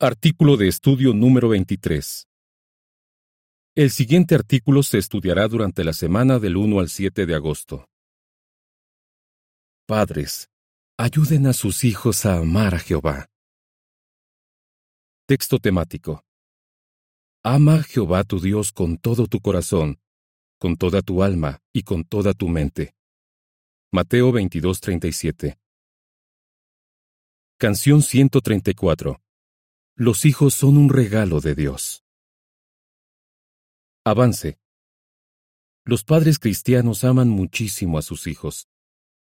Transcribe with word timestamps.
Artículo 0.00 0.56
de 0.56 0.68
estudio 0.68 1.12
número 1.12 1.48
23. 1.48 2.28
El 3.74 3.90
siguiente 3.90 4.36
artículo 4.36 4.84
se 4.84 4.98
estudiará 4.98 5.48
durante 5.48 5.82
la 5.82 5.92
semana 5.92 6.38
del 6.38 6.56
1 6.56 6.78
al 6.78 6.88
7 6.88 7.26
de 7.26 7.34
agosto. 7.34 7.88
Padres, 9.88 10.52
ayuden 10.96 11.48
a 11.48 11.52
sus 11.52 11.82
hijos 11.82 12.26
a 12.26 12.36
amar 12.36 12.76
a 12.76 12.78
Jehová. 12.78 13.26
Texto 15.26 15.58
temático. 15.58 16.22
Ama 17.42 17.80
a 17.80 17.82
Jehová 17.82 18.22
tu 18.22 18.38
Dios 18.38 18.70
con 18.70 18.98
todo 18.98 19.26
tu 19.26 19.40
corazón, 19.40 19.98
con 20.60 20.76
toda 20.76 21.02
tu 21.02 21.24
alma 21.24 21.58
y 21.72 21.82
con 21.82 22.04
toda 22.04 22.34
tu 22.34 22.46
mente. 22.46 22.94
Mateo 23.90 24.30
22:37. 24.30 25.58
Canción 27.58 28.02
134. 28.02 29.20
Los 30.00 30.24
hijos 30.26 30.54
son 30.54 30.76
un 30.76 30.90
regalo 30.90 31.40
de 31.40 31.56
Dios. 31.56 32.04
Avance. 34.04 34.56
Los 35.84 36.04
padres 36.04 36.38
cristianos 36.38 37.02
aman 37.02 37.28
muchísimo 37.28 37.98
a 37.98 38.02
sus 38.02 38.28
hijos. 38.28 38.68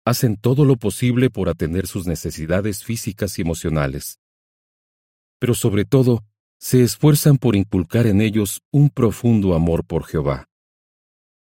Hacen 0.04 0.36
todo 0.36 0.64
lo 0.64 0.74
posible 0.74 1.30
por 1.30 1.48
atender 1.48 1.86
sus 1.86 2.08
necesidades 2.08 2.82
físicas 2.82 3.38
y 3.38 3.42
emocionales. 3.42 4.18
Pero 5.38 5.54
sobre 5.54 5.84
todo, 5.84 6.24
se 6.58 6.82
esfuerzan 6.82 7.36
por 7.36 7.54
inculcar 7.54 8.08
en 8.08 8.20
ellos 8.20 8.60
un 8.72 8.90
profundo 8.90 9.54
amor 9.54 9.84
por 9.84 10.06
Jehová. 10.06 10.48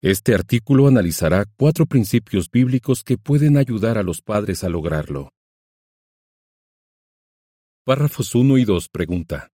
Este 0.03 0.35
artículo 0.35 0.87
analizará 0.87 1.47
cuatro 1.57 1.87
principios 1.87 2.51
bíblicos 2.51 3.03
que 3.05 3.17
pueden 3.17 3.57
ayudar 3.57 3.97
a 3.97 4.03
los 4.03 4.21
padres 4.21 4.65
a 4.65 4.69
lograrlo. 4.69 5.31
Párrafos 7.89 8.35
1 8.35 8.59
y 8.59 8.67
2 8.67 8.91
pregunta. 8.91 9.49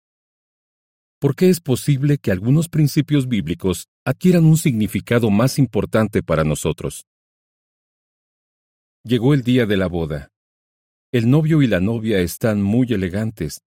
¿Por 1.21 1.37
qué 1.37 1.51
es 1.51 1.61
posible 1.61 2.19
que 2.19 2.33
algunos 2.33 2.69
principios 2.69 3.29
bíblicos 3.29 3.87
adquieran 4.05 4.45
un 4.45 4.57
significado 4.57 5.31
más 5.31 5.57
importante 5.57 6.21
para 6.21 6.43
nosotros? 6.43 7.07
Llegó 9.05 9.35
el 9.35 9.45
día 9.45 9.67
de 9.67 9.77
la 9.77 9.87
boda. 9.87 10.31
El 11.13 11.31
novio 11.31 11.63
y 11.63 11.69
la 11.69 11.79
novia 11.79 12.19
están 12.19 12.61
muy 12.61 12.89
elegantes 12.93 13.61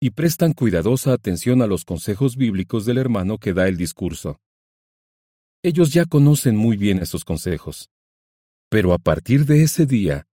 y 0.00 0.12
prestan 0.12 0.54
cuidadosa 0.54 1.12
atención 1.12 1.60
a 1.60 1.66
los 1.66 1.84
consejos 1.84 2.38
bíblicos 2.38 2.86
del 2.86 2.96
hermano 2.96 3.36
que 3.36 3.52
da 3.52 3.68
el 3.68 3.76
discurso. 3.76 4.40
Ellos 5.62 5.92
ya 5.92 6.06
conocen 6.06 6.56
muy 6.56 6.78
bien 6.78 6.96
esos 6.96 7.26
consejos. 7.26 7.90
Pero 8.70 8.94
a 8.94 8.98
partir 8.98 9.44
de 9.44 9.64
ese 9.64 9.84
día, 9.84 10.26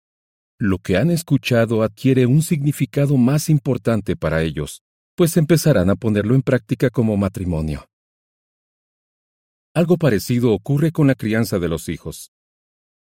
lo 0.61 0.77
que 0.77 0.99
han 0.99 1.11
escuchado 1.11 1.83
adquiere 1.83 2.27
un 2.27 2.43
significado 2.43 3.17
más 3.17 3.49
importante 3.49 4.15
para 4.15 4.43
ellos, 4.43 4.83
pues 5.17 5.39
empezarán 5.39 5.89
a 5.89 5.97
ponerlo 5.97 6.35
en 6.35 6.43
práctica 6.43 6.91
como 6.91 7.17
matrimonio. 7.17 7.87
Algo 9.75 9.97
parecido 9.97 10.53
ocurre 10.53 10.93
con 10.93 11.07
la 11.07 11.15
crianza 11.15 11.59
de 11.59 11.69
los 11.69 11.89
hijos. 11.89 12.31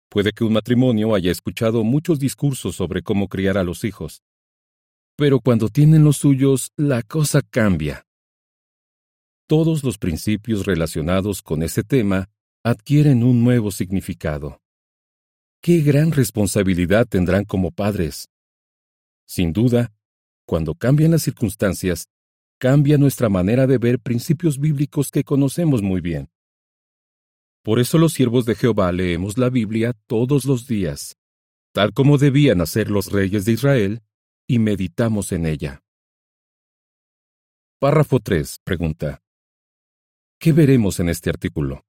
Puede 0.09 0.31
que 0.31 0.45
un 0.45 0.53
matrimonio 0.53 1.17
haya 1.17 1.33
escuchado 1.33 1.83
muchos 1.83 2.21
discursos 2.21 2.77
sobre 2.77 3.03
cómo 3.03 3.27
criar 3.27 3.59
a 3.59 3.65
los 3.65 3.83
hijos, 3.83 4.23
pero 5.17 5.41
cuando 5.41 5.69
tienen 5.69 6.05
los 6.05 6.19
suyos, 6.19 6.71
la 6.77 7.03
cosa 7.03 7.43
cambia. 7.43 8.07
Todos 9.49 9.83
los 9.83 9.99
principios 9.99 10.65
relacionados 10.65 11.43
con 11.43 11.65
ese 11.65 11.83
tema 11.83 12.31
adquieren 12.63 13.25
un 13.25 13.43
nuevo 13.43 13.73
significado 13.73 14.61
qué 15.61 15.81
gran 15.81 16.13
responsabilidad 16.13 17.07
tendrán 17.07 17.45
como 17.45 17.71
padres. 17.71 18.29
Sin 19.27 19.53
duda, 19.53 19.93
cuando 20.47 20.75
cambian 20.75 21.11
las 21.11 21.23
circunstancias, 21.23 22.09
cambia 22.59 22.99
nuestra 22.99 23.29
manera 23.29 23.67
de 23.67 23.79
ver 23.79 24.01
principios 24.01 24.59
bíblicos 24.59 25.11
que 25.11 25.25
conocemos 25.25 25.83
muy 25.83 26.01
bien. 26.01 26.31
Por 27.63 27.79
eso 27.79 27.99
los 27.99 28.15
siervos 28.15 28.47
de 28.47 28.55
Jehová 28.55 28.91
leemos 28.93 29.37
la 29.37 29.51
Biblia 29.51 29.93
todos 30.07 30.45
los 30.45 30.67
días, 30.67 31.17
tal 31.73 31.93
como 31.93 32.19
debían 32.19 32.61
hacer 32.61 32.91
los 32.91 33.13
reyes 33.13 33.45
de 33.45 33.53
Israel, 33.53 34.03
y 34.47 34.59
meditamos 34.59 35.33
en 35.33 35.45
ella. 35.45 35.83
Párrafo 37.79 38.19
3. 38.19 38.61
Pregunta. 38.65 39.21
¿Qué 40.41 40.53
veremos 40.53 40.99
en 41.01 41.11
este 41.11 41.31
artículo? 41.31 41.85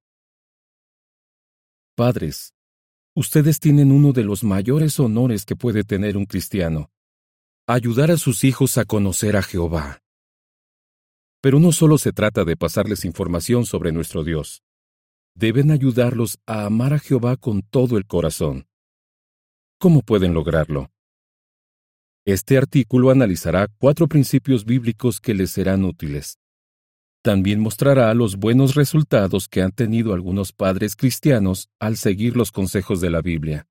Padres, 1.95 2.53
ustedes 3.19 3.59
tienen 3.59 3.91
uno 3.91 4.13
de 4.13 4.23
los 4.23 4.45
mayores 4.45 4.97
honores 4.97 5.43
que 5.43 5.57
puede 5.57 5.83
tener 5.83 6.15
un 6.15 6.25
cristiano, 6.25 6.89
ayudar 7.67 8.11
a 8.11 8.17
sus 8.17 8.45
hijos 8.45 8.77
a 8.77 8.85
conocer 8.85 9.35
a 9.35 9.43
Jehová. 9.43 10.01
Pero 11.41 11.59
no 11.59 11.73
solo 11.73 11.97
se 11.97 12.13
trata 12.13 12.45
de 12.45 12.55
pasarles 12.55 13.03
información 13.03 13.65
sobre 13.65 13.91
nuestro 13.91 14.23
Dios. 14.23 14.63
Deben 15.35 15.69
ayudarlos 15.69 16.39
a 16.45 16.65
amar 16.65 16.93
a 16.93 16.99
Jehová 16.99 17.35
con 17.35 17.61
todo 17.61 17.97
el 17.97 18.05
corazón. 18.05 18.67
¿Cómo 19.79 20.01
pueden 20.01 20.33
lograrlo? 20.33 20.89
Este 22.23 22.57
artículo 22.57 23.11
analizará 23.11 23.67
cuatro 23.79 24.07
principios 24.07 24.63
bíblicos 24.63 25.19
que 25.19 25.33
les 25.33 25.51
serán 25.51 25.83
útiles. 25.83 26.39
También 27.21 27.59
mostrará 27.59 28.13
los 28.13 28.37
buenos 28.37 28.75
resultados 28.75 29.49
que 29.49 29.61
han 29.61 29.71
tenido 29.71 30.13
algunos 30.13 30.53
padres 30.53 30.95
cristianos 30.95 31.69
al 31.77 31.97
seguir 31.97 32.37
los 32.37 32.51
consejos 32.51 33.01
de 33.01 33.09
la 33.09 33.21
Biblia. 33.21 33.67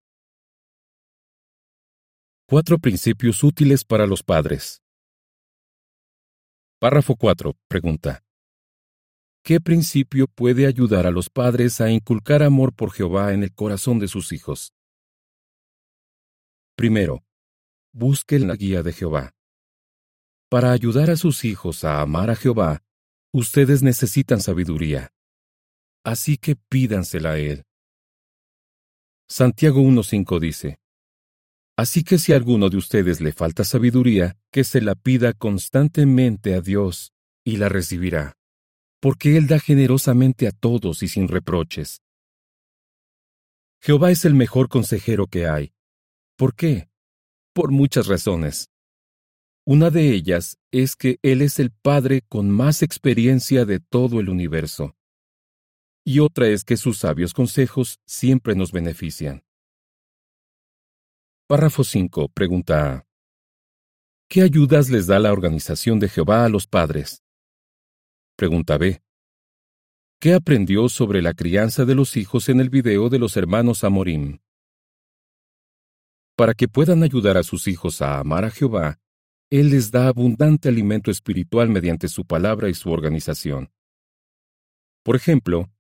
Cuatro 2.46 2.78
principios 2.78 3.42
útiles 3.42 3.84
para 3.84 4.06
los 4.06 4.22
padres. 4.22 4.82
Párrafo 6.78 7.16
4. 7.16 7.56
Pregunta. 7.68 8.22
¿Qué 9.42 9.60
principio 9.60 10.26
puede 10.28 10.66
ayudar 10.66 11.06
a 11.06 11.10
los 11.10 11.30
padres 11.30 11.80
a 11.80 11.90
inculcar 11.90 12.42
amor 12.42 12.74
por 12.74 12.92
Jehová 12.92 13.32
en 13.32 13.42
el 13.42 13.54
corazón 13.54 13.98
de 13.98 14.08
sus 14.08 14.32
hijos? 14.32 14.74
Primero, 16.76 17.24
busquen 17.92 18.46
la 18.46 18.56
guía 18.56 18.82
de 18.82 18.92
Jehová. 18.92 19.34
Para 20.50 20.72
ayudar 20.72 21.10
a 21.10 21.16
sus 21.16 21.44
hijos 21.44 21.82
a 21.84 22.00
amar 22.00 22.30
a 22.30 22.36
Jehová, 22.36 22.82
Ustedes 23.32 23.82
necesitan 23.82 24.40
sabiduría. 24.40 25.10
Así 26.02 26.38
que 26.38 26.56
pídansela 26.56 27.32
a 27.32 27.38
Él. 27.38 27.64
Santiago 29.28 29.82
1.5 29.82 30.40
dice, 30.40 30.78
Así 31.76 32.02
que 32.02 32.18
si 32.18 32.32
a 32.32 32.36
alguno 32.36 32.70
de 32.70 32.78
ustedes 32.78 33.20
le 33.20 33.32
falta 33.32 33.64
sabiduría, 33.64 34.38
que 34.50 34.64
se 34.64 34.80
la 34.80 34.94
pida 34.94 35.34
constantemente 35.34 36.54
a 36.54 36.62
Dios, 36.62 37.12
y 37.44 37.58
la 37.58 37.68
recibirá, 37.68 38.32
porque 39.00 39.36
Él 39.36 39.46
da 39.46 39.60
generosamente 39.60 40.48
a 40.48 40.50
todos 40.50 41.02
y 41.02 41.08
sin 41.08 41.28
reproches. 41.28 42.00
Jehová 43.80 44.10
es 44.10 44.24
el 44.24 44.34
mejor 44.34 44.68
consejero 44.68 45.26
que 45.26 45.46
hay. 45.46 45.72
¿Por 46.36 46.54
qué? 46.54 46.88
Por 47.52 47.70
muchas 47.70 48.06
razones. 48.06 48.70
Una 49.70 49.90
de 49.90 50.14
ellas 50.14 50.56
es 50.70 50.96
que 50.96 51.18
Él 51.20 51.42
es 51.42 51.58
el 51.58 51.70
Padre 51.70 52.22
con 52.26 52.50
más 52.50 52.80
experiencia 52.80 53.66
de 53.66 53.80
todo 53.80 54.18
el 54.18 54.30
universo. 54.30 54.96
Y 56.06 56.20
otra 56.20 56.48
es 56.48 56.64
que 56.64 56.78
sus 56.78 56.96
sabios 56.96 57.34
consejos 57.34 58.00
siempre 58.06 58.54
nos 58.54 58.72
benefician. 58.72 59.44
Párrafo 61.46 61.84
5. 61.84 62.30
Pregunta 62.30 62.94
A. 62.94 63.06
¿Qué 64.30 64.40
ayudas 64.40 64.88
les 64.88 65.06
da 65.06 65.18
la 65.18 65.34
organización 65.34 66.00
de 66.00 66.08
Jehová 66.08 66.46
a 66.46 66.48
los 66.48 66.66
padres? 66.66 67.22
Pregunta 68.36 68.78
B. 68.78 69.02
¿Qué 70.18 70.32
aprendió 70.32 70.88
sobre 70.88 71.20
la 71.20 71.34
crianza 71.34 71.84
de 71.84 71.94
los 71.94 72.16
hijos 72.16 72.48
en 72.48 72.60
el 72.60 72.70
video 72.70 73.10
de 73.10 73.18
los 73.18 73.36
hermanos 73.36 73.84
Amorim? 73.84 74.38
Para 76.36 76.54
que 76.54 76.68
puedan 76.68 77.02
ayudar 77.02 77.36
a 77.36 77.42
sus 77.42 77.68
hijos 77.68 78.00
a 78.00 78.18
amar 78.18 78.46
a 78.46 78.50
Jehová, 78.50 78.98
él 79.50 79.70
les 79.70 79.90
da 79.90 80.08
abundante 80.08 80.68
alimento 80.68 81.10
espiritual 81.10 81.68
mediante 81.68 82.08
su 82.08 82.24
palabra 82.24 82.68
y 82.68 82.74
su 82.74 82.90
organización. 82.90 83.70
Por 85.02 85.16
ejemplo, 85.16 85.70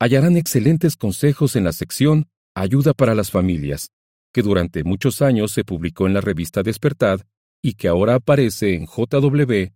hallarán 0.00 0.36
excelentes 0.36 0.96
consejos 0.96 1.54
en 1.54 1.64
la 1.64 1.72
sección 1.72 2.28
Ayuda 2.54 2.92
para 2.92 3.14
las 3.14 3.30
Familias, 3.30 3.92
que 4.32 4.42
durante 4.42 4.84
muchos 4.84 5.22
años 5.22 5.52
se 5.52 5.64
publicó 5.64 6.06
en 6.06 6.14
la 6.14 6.20
revista 6.20 6.62
Despertad 6.62 7.20
y 7.62 7.74
que 7.74 7.88
ahora 7.88 8.16
aparece 8.16 8.74
en 8.74 8.86
jw.org. 8.86 9.70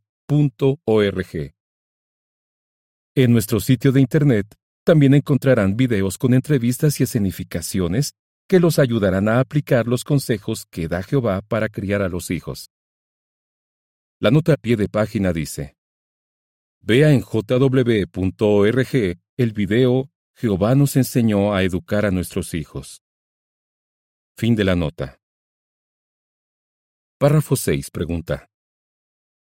En 3.15 3.33
nuestro 3.33 3.61
sitio 3.61 3.93
de 3.93 4.01
Internet 4.01 4.57
también 4.85 5.15
encontrarán 5.15 5.77
videos 5.77 6.19
con 6.19 6.35
entrevistas 6.35 7.01
y 7.01 7.05
escenificaciones 7.05 8.13
que 8.49 8.61
los 8.61 8.79
ayudarán 8.79 9.29
a 9.29 9.41
aplicar 9.41 9.87
los 9.87 10.05
consejos 10.05 10.67
que 10.67 10.87
da 10.89 11.03
Jehová 11.03 11.43
para 11.43 11.69
criar 11.69 12.03
a 12.03 12.09
los 12.09 12.31
hijos. 12.31 12.71
La 14.19 14.31
nota 14.31 14.55
a 14.55 14.57
pie 14.57 14.77
de 14.77 14.89
página 14.89 15.31
dice, 15.31 15.77
Vea 16.81 17.13
en 17.13 17.21
jw.org 17.21 18.89
el 19.37 19.53
video 19.53 20.11
Jehová 20.35 20.75
nos 20.75 20.97
enseñó 20.97 21.55
a 21.55 21.63
educar 21.63 22.07
a 22.07 22.11
nuestros 22.11 22.55
hijos. 22.55 23.03
Fin 24.39 24.55
de 24.55 24.65
la 24.65 24.75
nota. 24.75 25.19
Párrafo 27.19 27.57
6. 27.57 27.91
Pregunta. 27.91 28.49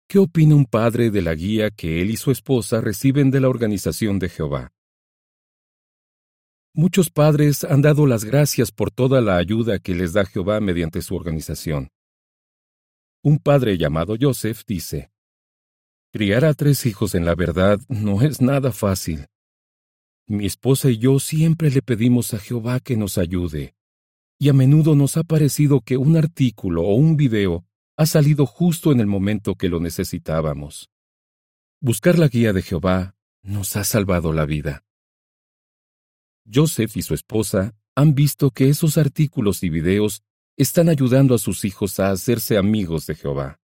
¿Qué 0.09 0.19
opina 0.19 0.55
un 0.55 0.65
padre 0.65 1.09
de 1.09 1.21
la 1.21 1.35
guía 1.35 1.69
que 1.69 2.01
él 2.01 2.09
y 2.09 2.17
su 2.17 2.31
esposa 2.31 2.81
reciben 2.81 3.31
de 3.31 3.39
la 3.39 3.47
organización 3.47 4.19
de 4.19 4.27
Jehová? 4.27 4.73
Muchos 6.73 7.09
padres 7.09 7.63
han 7.63 7.81
dado 7.81 8.05
las 8.05 8.25
gracias 8.25 8.73
por 8.73 8.91
toda 8.91 9.21
la 9.21 9.37
ayuda 9.37 9.79
que 9.79 9.95
les 9.95 10.11
da 10.11 10.25
Jehová 10.25 10.59
mediante 10.59 11.01
su 11.01 11.15
organización. 11.15 11.91
Un 13.21 13.39
padre 13.39 13.77
llamado 13.77 14.15
Joseph 14.19 14.61
dice, 14.65 15.11
Criar 16.11 16.45
a 16.45 16.53
tres 16.53 16.85
hijos 16.85 17.15
en 17.15 17.25
la 17.25 17.35
verdad 17.35 17.79
no 17.89 18.21
es 18.21 18.41
nada 18.41 18.71
fácil. 18.71 19.27
Mi 20.25 20.45
esposa 20.45 20.89
y 20.89 20.99
yo 20.99 21.19
siempre 21.19 21.69
le 21.69 21.81
pedimos 21.81 22.33
a 22.33 22.39
Jehová 22.39 22.79
que 22.79 22.95
nos 22.95 23.17
ayude, 23.17 23.75
y 24.39 24.47
a 24.47 24.53
menudo 24.53 24.95
nos 24.95 25.17
ha 25.17 25.23
parecido 25.23 25.81
que 25.81 25.97
un 25.97 26.15
artículo 26.15 26.83
o 26.83 26.95
un 26.95 27.17
video 27.17 27.65
ha 27.97 28.05
salido 28.05 28.45
justo 28.45 28.93
en 28.93 29.01
el 29.01 29.07
momento 29.07 29.55
que 29.55 29.67
lo 29.67 29.81
necesitábamos. 29.81 30.89
Buscar 31.81 32.17
la 32.17 32.29
guía 32.29 32.53
de 32.53 32.61
Jehová 32.61 33.17
nos 33.41 33.75
ha 33.75 33.83
salvado 33.83 34.31
la 34.31 34.45
vida. 34.45 34.85
Joseph 36.51 36.95
y 36.95 37.01
su 37.01 37.13
esposa 37.13 37.75
han 37.95 38.15
visto 38.15 38.51
que 38.51 38.69
esos 38.69 38.97
artículos 38.97 39.61
y 39.63 39.69
videos 39.69 40.23
están 40.59 40.89
ayudando 40.89 41.35
a 41.35 41.37
sus 41.37 41.63
hijos 41.63 42.01
a 42.01 42.11
hacerse 42.11 42.57
amigos 42.57 43.05
de 43.05 43.15
Jehová. 43.15 43.61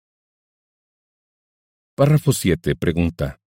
Párrafo 1.96 2.34
7 2.34 2.76
pregunta. 2.76 3.40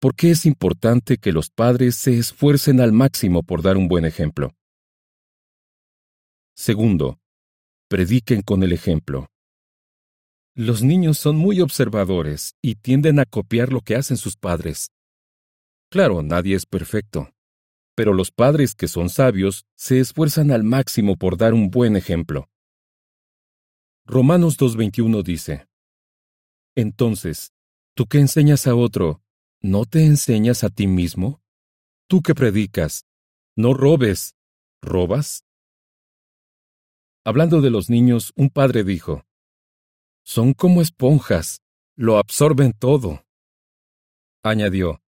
¿Por 0.00 0.14
qué 0.14 0.30
es 0.30 0.46
importante 0.46 1.18
que 1.18 1.30
los 1.30 1.50
padres 1.50 1.94
se 1.94 2.16
esfuercen 2.16 2.80
al 2.80 2.92
máximo 2.92 3.42
por 3.42 3.60
dar 3.60 3.76
un 3.76 3.86
buen 3.86 4.06
ejemplo? 4.06 4.54
Segundo, 6.56 7.20
prediquen 7.88 8.40
con 8.40 8.62
el 8.62 8.72
ejemplo. 8.72 9.26
Los 10.54 10.82
niños 10.82 11.18
son 11.18 11.36
muy 11.36 11.60
observadores 11.60 12.54
y 12.62 12.76
tienden 12.76 13.18
a 13.18 13.26
copiar 13.26 13.70
lo 13.70 13.82
que 13.82 13.94
hacen 13.94 14.16
sus 14.16 14.36
padres. 14.36 14.90
Claro, 15.90 16.22
nadie 16.22 16.56
es 16.56 16.64
perfecto, 16.64 17.31
pero 17.94 18.14
los 18.14 18.30
padres 18.30 18.74
que 18.74 18.88
son 18.88 19.08
sabios 19.08 19.66
se 19.74 20.00
esfuerzan 20.00 20.50
al 20.50 20.64
máximo 20.64 21.16
por 21.16 21.36
dar 21.36 21.54
un 21.54 21.70
buen 21.70 21.96
ejemplo. 21.96 22.48
Romanos 24.04 24.58
2.21 24.58 25.22
dice, 25.22 25.68
Entonces, 26.74 27.52
tú 27.94 28.06
que 28.06 28.18
enseñas 28.18 28.66
a 28.66 28.74
otro, 28.74 29.22
¿no 29.60 29.84
te 29.84 30.04
enseñas 30.04 30.64
a 30.64 30.70
ti 30.70 30.86
mismo? 30.86 31.42
Tú 32.08 32.22
que 32.22 32.34
predicas, 32.34 33.06
no 33.56 33.74
robes, 33.74 34.34
¿robas? 34.80 35.44
Hablando 37.24 37.60
de 37.60 37.70
los 37.70 37.88
niños, 37.88 38.32
un 38.34 38.50
padre 38.50 38.82
dijo, 38.82 39.24
son 40.24 40.54
como 40.54 40.80
esponjas, 40.82 41.60
lo 41.96 42.18
absorben 42.18 42.72
todo. 42.72 43.24
Añadió, 44.42 45.01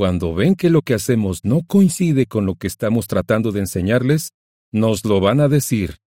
Cuando 0.00 0.34
ven 0.34 0.54
que 0.54 0.70
lo 0.70 0.80
que 0.80 0.94
hacemos 0.94 1.44
no 1.44 1.62
coincide 1.62 2.24
con 2.24 2.46
lo 2.46 2.54
que 2.54 2.68
estamos 2.68 3.06
tratando 3.06 3.52
de 3.52 3.60
enseñarles, 3.60 4.32
nos 4.72 5.04
lo 5.04 5.20
van 5.20 5.40
a 5.40 5.48
decir. 5.48 5.98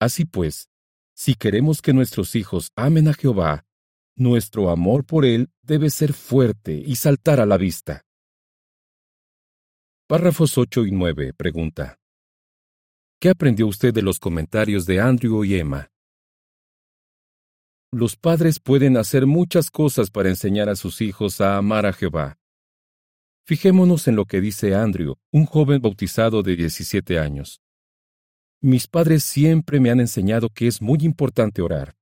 Así 0.00 0.24
pues, 0.24 0.68
si 1.14 1.36
queremos 1.36 1.80
que 1.80 1.92
nuestros 1.92 2.34
hijos 2.34 2.72
amen 2.74 3.06
a 3.06 3.14
Jehová, 3.14 3.64
nuestro 4.16 4.70
amor 4.70 5.04
por 5.04 5.24
Él 5.24 5.50
debe 5.62 5.88
ser 5.88 6.14
fuerte 6.14 6.82
y 6.84 6.96
saltar 6.96 7.38
a 7.38 7.46
la 7.46 7.58
vista. 7.58 8.02
Párrafos 10.08 10.58
8 10.58 10.86
y 10.86 10.90
9 10.90 11.34
pregunta. 11.34 12.00
¿Qué 13.20 13.28
aprendió 13.28 13.68
usted 13.68 13.94
de 13.94 14.02
los 14.02 14.18
comentarios 14.18 14.84
de 14.84 15.00
Andrew 15.00 15.44
y 15.44 15.54
Emma? 15.54 15.91
Los 17.94 18.16
padres 18.16 18.58
pueden 18.58 18.96
hacer 18.96 19.26
muchas 19.26 19.70
cosas 19.70 20.10
para 20.10 20.30
enseñar 20.30 20.70
a 20.70 20.76
sus 20.76 21.02
hijos 21.02 21.42
a 21.42 21.58
amar 21.58 21.84
a 21.84 21.92
Jehová. 21.92 22.38
Fijémonos 23.44 24.08
en 24.08 24.16
lo 24.16 24.24
que 24.24 24.40
dice 24.40 24.74
Andrew, 24.74 25.16
un 25.30 25.44
joven 25.44 25.82
bautizado 25.82 26.42
de 26.42 26.56
17 26.56 27.18
años. 27.18 27.60
Mis 28.62 28.86
padres 28.86 29.24
siempre 29.24 29.78
me 29.78 29.90
han 29.90 30.00
enseñado 30.00 30.48
que 30.48 30.68
es 30.68 30.80
muy 30.80 31.00
importante 31.02 31.60
orar. 31.60 31.94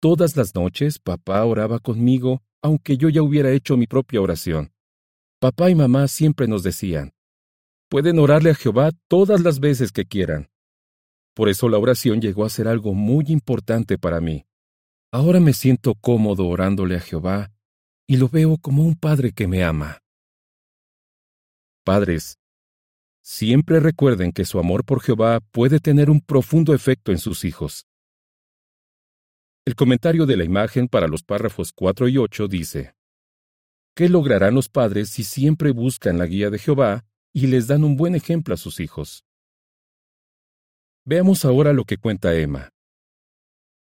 Todas 0.00 0.38
las 0.38 0.54
noches 0.54 0.98
papá 0.98 1.44
oraba 1.44 1.80
conmigo, 1.80 2.42
aunque 2.62 2.96
yo 2.96 3.10
ya 3.10 3.22
hubiera 3.22 3.50
hecho 3.50 3.76
mi 3.76 3.86
propia 3.86 4.22
oración. 4.22 4.72
Papá 5.38 5.68
y 5.68 5.74
mamá 5.74 6.08
siempre 6.08 6.48
nos 6.48 6.62
decían, 6.62 7.12
pueden 7.90 8.18
orarle 8.18 8.52
a 8.52 8.54
Jehová 8.54 8.92
todas 9.06 9.42
las 9.42 9.60
veces 9.60 9.92
que 9.92 10.06
quieran. 10.06 10.48
Por 11.34 11.50
eso 11.50 11.68
la 11.68 11.76
oración 11.76 12.22
llegó 12.22 12.46
a 12.46 12.50
ser 12.50 12.68
algo 12.68 12.94
muy 12.94 13.26
importante 13.28 13.98
para 13.98 14.22
mí. 14.22 14.46
Ahora 15.12 15.40
me 15.40 15.52
siento 15.52 15.96
cómodo 15.96 16.46
orándole 16.46 16.94
a 16.94 17.00
Jehová 17.00 17.50
y 18.06 18.16
lo 18.16 18.28
veo 18.28 18.58
como 18.58 18.84
un 18.84 18.94
padre 18.94 19.32
que 19.32 19.48
me 19.48 19.64
ama. 19.64 19.98
Padres, 21.84 22.38
siempre 23.20 23.80
recuerden 23.80 24.30
que 24.30 24.44
su 24.44 24.60
amor 24.60 24.84
por 24.84 25.02
Jehová 25.02 25.40
puede 25.50 25.80
tener 25.80 26.10
un 26.10 26.20
profundo 26.20 26.74
efecto 26.74 27.10
en 27.10 27.18
sus 27.18 27.44
hijos. 27.44 27.86
El 29.64 29.74
comentario 29.74 30.26
de 30.26 30.36
la 30.36 30.44
imagen 30.44 30.86
para 30.86 31.08
los 31.08 31.24
párrafos 31.24 31.72
4 31.72 32.06
y 32.06 32.16
8 32.16 32.46
dice, 32.46 32.94
¿Qué 33.96 34.08
lograrán 34.08 34.54
los 34.54 34.68
padres 34.68 35.10
si 35.10 35.24
siempre 35.24 35.72
buscan 35.72 36.18
la 36.18 36.26
guía 36.26 36.50
de 36.50 36.58
Jehová 36.58 37.04
y 37.32 37.48
les 37.48 37.66
dan 37.66 37.82
un 37.82 37.96
buen 37.96 38.14
ejemplo 38.14 38.54
a 38.54 38.56
sus 38.56 38.78
hijos? 38.78 39.24
Veamos 41.04 41.44
ahora 41.44 41.72
lo 41.72 41.84
que 41.84 41.96
cuenta 41.96 42.34
Emma. 42.36 42.70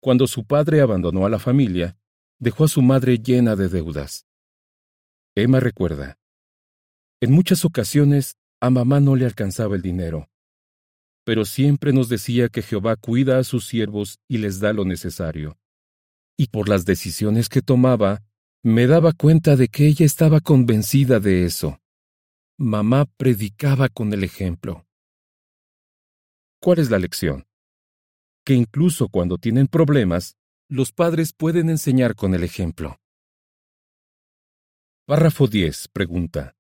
Cuando 0.02 0.26
su 0.26 0.44
padre 0.44 0.80
abandonó 0.80 1.26
a 1.26 1.30
la 1.30 1.38
familia, 1.38 1.96
dejó 2.40 2.64
a 2.64 2.68
su 2.68 2.82
madre 2.82 3.18
llena 3.18 3.54
de 3.54 3.68
deudas. 3.68 4.26
Emma 5.36 5.60
recuerda. 5.60 6.18
En 7.20 7.30
muchas 7.30 7.64
ocasiones 7.64 8.36
a 8.60 8.68
mamá 8.68 8.98
no 8.98 9.14
le 9.14 9.26
alcanzaba 9.26 9.76
el 9.76 9.82
dinero, 9.82 10.28
pero 11.24 11.44
siempre 11.44 11.92
nos 11.92 12.08
decía 12.08 12.48
que 12.48 12.62
Jehová 12.62 12.96
cuida 12.96 13.38
a 13.38 13.44
sus 13.44 13.64
siervos 13.64 14.18
y 14.26 14.38
les 14.38 14.58
da 14.58 14.72
lo 14.72 14.84
necesario. 14.84 15.56
Y 16.36 16.48
por 16.48 16.68
las 16.68 16.84
decisiones 16.84 17.48
que 17.48 17.62
tomaba, 17.62 18.24
me 18.64 18.88
daba 18.88 19.12
cuenta 19.12 19.54
de 19.54 19.68
que 19.68 19.86
ella 19.86 20.04
estaba 20.04 20.40
convencida 20.40 21.20
de 21.20 21.44
eso. 21.44 21.78
Mamá 22.58 23.04
predicaba 23.16 23.88
con 23.88 24.12
el 24.12 24.24
ejemplo. 24.24 24.84
¿Cuál 26.60 26.80
es 26.80 26.90
la 26.90 26.98
lección? 26.98 27.46
Que 28.44 28.54
incluso 28.54 29.08
cuando 29.08 29.38
tienen 29.38 29.68
problemas, 29.68 30.36
los 30.68 30.92
padres 30.92 31.32
pueden 31.32 31.70
enseñar 31.70 32.14
con 32.14 32.34
el 32.34 32.44
ejemplo. 32.44 32.98
Párrafo 35.06 35.46
10. 35.46 35.88
Pregunta. 35.88 36.54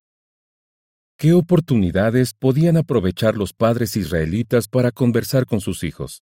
¿Qué 1.16 1.32
oportunidades 1.32 2.34
podían 2.34 2.76
aprovechar 2.76 3.36
los 3.36 3.52
padres 3.52 3.96
israelitas 3.96 4.68
para 4.68 4.90
conversar 4.90 5.46
con 5.46 5.60
sus 5.60 5.84
hijos? 5.84 6.22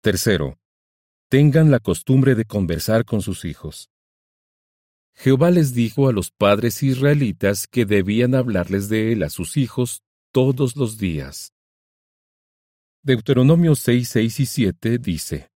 Tercero, 0.00 0.58
tengan 1.28 1.70
la 1.70 1.80
costumbre 1.80 2.34
de 2.34 2.44
conversar 2.44 3.04
con 3.04 3.22
sus 3.22 3.44
hijos. 3.44 3.90
Jehová 5.14 5.50
les 5.50 5.74
dijo 5.74 6.08
a 6.08 6.12
los 6.12 6.30
padres 6.30 6.82
israelitas 6.82 7.66
que 7.66 7.84
debían 7.86 8.34
hablarles 8.34 8.88
de 8.88 9.12
él 9.12 9.22
a 9.22 9.30
sus 9.30 9.56
hijos 9.56 10.02
todos 10.32 10.76
los 10.76 10.98
días. 10.98 11.53
Deuteronomio 13.06 13.74
6, 13.74 14.08
6 14.08 14.40
y 14.40 14.46
7 14.46 14.98
dice, 14.98 15.50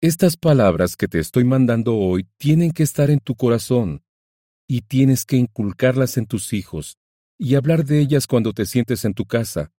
Estas 0.00 0.36
palabras 0.36 0.96
que 0.96 1.06
te 1.06 1.20
estoy 1.20 1.44
mandando 1.44 1.96
hoy 1.96 2.26
tienen 2.38 2.72
que 2.72 2.82
estar 2.82 3.08
en 3.08 3.20
tu 3.20 3.36
corazón, 3.36 4.02
y 4.66 4.80
tienes 4.80 5.24
que 5.24 5.36
inculcarlas 5.36 6.16
en 6.16 6.26
tus 6.26 6.52
hijos, 6.52 6.98
y 7.38 7.54
hablar 7.54 7.84
de 7.84 8.00
ellas 8.00 8.26
cuando 8.26 8.52
te 8.52 8.66
sientes 8.66 9.04
en 9.04 9.14
tu 9.14 9.26
casa, 9.26 9.70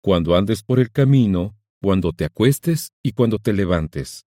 cuando 0.00 0.36
andes 0.36 0.62
por 0.62 0.78
el 0.78 0.92
camino, 0.92 1.58
cuando 1.82 2.12
te 2.12 2.24
acuestes 2.24 2.92
y 3.02 3.10
cuando 3.10 3.40
te 3.40 3.52
levantes. 3.52 4.26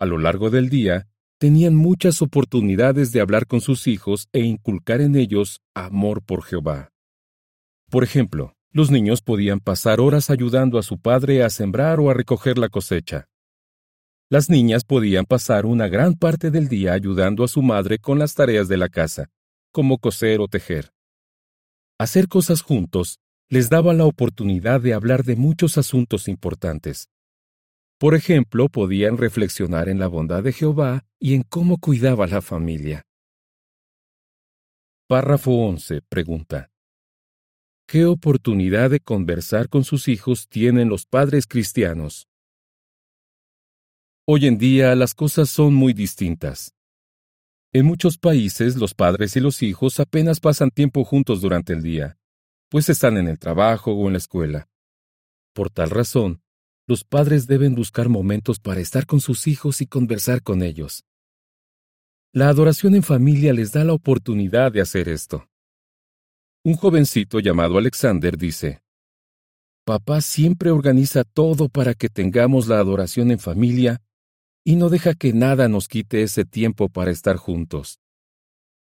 A 0.00 0.06
lo 0.06 0.18
largo 0.18 0.50
del 0.50 0.70
día, 0.70 1.08
tenían 1.38 1.76
muchas 1.76 2.20
oportunidades 2.20 3.12
de 3.12 3.20
hablar 3.20 3.46
con 3.46 3.60
sus 3.60 3.86
hijos 3.86 4.28
e 4.32 4.40
inculcar 4.40 5.00
en 5.00 5.14
ellos 5.14 5.62
amor 5.72 6.20
por 6.24 6.42
Jehová. 6.42 6.90
Por 7.88 8.02
ejemplo, 8.02 8.53
los 8.74 8.90
niños 8.90 9.22
podían 9.22 9.60
pasar 9.60 10.00
horas 10.00 10.30
ayudando 10.30 10.80
a 10.80 10.82
su 10.82 10.98
padre 10.98 11.44
a 11.44 11.48
sembrar 11.48 12.00
o 12.00 12.10
a 12.10 12.14
recoger 12.14 12.58
la 12.58 12.68
cosecha. 12.68 13.28
Las 14.28 14.50
niñas 14.50 14.82
podían 14.82 15.26
pasar 15.26 15.64
una 15.64 15.86
gran 15.86 16.14
parte 16.14 16.50
del 16.50 16.68
día 16.68 16.92
ayudando 16.92 17.44
a 17.44 17.48
su 17.48 17.62
madre 17.62 18.00
con 18.00 18.18
las 18.18 18.34
tareas 18.34 18.66
de 18.66 18.76
la 18.76 18.88
casa, 18.88 19.30
como 19.70 19.98
coser 19.98 20.40
o 20.40 20.48
tejer. 20.48 20.90
Hacer 22.00 22.26
cosas 22.26 22.62
juntos 22.62 23.20
les 23.48 23.70
daba 23.70 23.94
la 23.94 24.06
oportunidad 24.06 24.80
de 24.80 24.92
hablar 24.92 25.22
de 25.22 25.36
muchos 25.36 25.78
asuntos 25.78 26.26
importantes. 26.26 27.10
Por 28.00 28.16
ejemplo, 28.16 28.68
podían 28.68 29.18
reflexionar 29.18 29.88
en 29.88 30.00
la 30.00 30.08
bondad 30.08 30.42
de 30.42 30.52
Jehová 30.52 31.06
y 31.20 31.34
en 31.34 31.44
cómo 31.44 31.78
cuidaba 31.78 32.26
la 32.26 32.42
familia. 32.42 33.04
Párrafo 35.06 35.52
11. 35.52 36.00
Pregunta. 36.08 36.73
¿Qué 37.86 38.06
oportunidad 38.06 38.90
de 38.90 38.98
conversar 38.98 39.68
con 39.68 39.84
sus 39.84 40.08
hijos 40.08 40.48
tienen 40.48 40.88
los 40.88 41.04
padres 41.04 41.46
cristianos? 41.46 42.26
Hoy 44.26 44.46
en 44.46 44.56
día 44.56 44.94
las 44.94 45.14
cosas 45.14 45.50
son 45.50 45.74
muy 45.74 45.92
distintas. 45.92 46.74
En 47.74 47.84
muchos 47.84 48.16
países 48.16 48.76
los 48.76 48.94
padres 48.94 49.36
y 49.36 49.40
los 49.40 49.62
hijos 49.62 50.00
apenas 50.00 50.40
pasan 50.40 50.70
tiempo 50.70 51.04
juntos 51.04 51.42
durante 51.42 51.74
el 51.74 51.82
día, 51.82 52.16
pues 52.70 52.88
están 52.88 53.18
en 53.18 53.28
el 53.28 53.38
trabajo 53.38 53.92
o 53.92 54.06
en 54.06 54.14
la 54.14 54.18
escuela. 54.18 54.66
Por 55.52 55.68
tal 55.70 55.90
razón, 55.90 56.40
los 56.86 57.04
padres 57.04 57.46
deben 57.46 57.74
buscar 57.74 58.08
momentos 58.08 58.60
para 58.60 58.80
estar 58.80 59.04
con 59.04 59.20
sus 59.20 59.46
hijos 59.46 59.82
y 59.82 59.86
conversar 59.86 60.42
con 60.42 60.62
ellos. 60.62 61.04
La 62.32 62.48
adoración 62.48 62.94
en 62.94 63.02
familia 63.02 63.52
les 63.52 63.72
da 63.72 63.84
la 63.84 63.92
oportunidad 63.92 64.72
de 64.72 64.80
hacer 64.80 65.08
esto. 65.08 65.46
Un 66.66 66.76
jovencito 66.76 67.40
llamado 67.40 67.76
Alexander 67.76 68.38
dice, 68.38 68.80
Papá 69.84 70.22
siempre 70.22 70.70
organiza 70.70 71.22
todo 71.22 71.68
para 71.68 71.92
que 71.92 72.08
tengamos 72.08 72.68
la 72.68 72.78
adoración 72.78 73.30
en 73.30 73.38
familia 73.38 74.00
y 74.64 74.76
no 74.76 74.88
deja 74.88 75.12
que 75.12 75.34
nada 75.34 75.68
nos 75.68 75.88
quite 75.88 76.22
ese 76.22 76.46
tiempo 76.46 76.88
para 76.88 77.10
estar 77.10 77.36
juntos. 77.36 78.00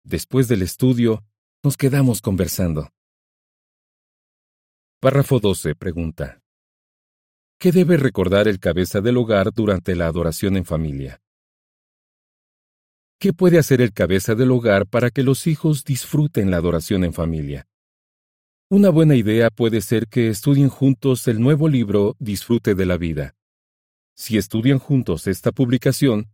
Después 0.03 0.47
del 0.47 0.63
estudio, 0.63 1.23
nos 1.63 1.77
quedamos 1.77 2.21
conversando. 2.21 2.89
Párrafo 4.99 5.39
12 5.39 5.75
pregunta. 5.75 6.41
¿Qué 7.59 7.71
debe 7.71 7.97
recordar 7.97 8.47
el 8.47 8.59
cabeza 8.59 8.99
del 8.99 9.17
hogar 9.17 9.53
durante 9.53 9.95
la 9.95 10.07
adoración 10.07 10.57
en 10.57 10.65
familia? 10.65 11.21
¿Qué 13.21 13.33
puede 13.33 13.59
hacer 13.59 13.81
el 13.81 13.91
cabeza 13.91 14.33
del 14.33 14.49
hogar 14.49 14.88
para 14.88 15.09
que 15.09 15.23
los 15.23 15.45
hijos 15.45 15.83
disfruten 15.83 16.51
la 16.51 16.55
adoración 16.55 17.03
en 17.03 17.11
familia? 17.11 17.67
Una 18.69 18.89
buena 18.89 19.15
idea 19.15 19.49
puede 19.49 19.81
ser 19.81 20.07
que 20.07 20.29
estudien 20.29 20.69
juntos 20.69 21.27
el 21.27 21.41
nuevo 21.41 21.67
libro 21.67 22.15
Disfrute 22.19 22.75
de 22.75 22.85
la 22.85 22.95
vida. 22.95 23.35
Si 24.15 24.38
estudian 24.38 24.79
juntos 24.79 25.27
esta 25.27 25.51
publicación, 25.51 26.29